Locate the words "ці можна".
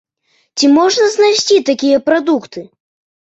0.59-1.09